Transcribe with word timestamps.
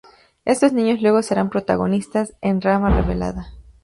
Estos 0.45 0.73
niños 0.73 0.99
luego 1.03 1.21
serán 1.21 1.51
protagonistas 1.51 2.33
en 2.41 2.59
"Rama 2.59 2.89
Revelada". 2.89 3.53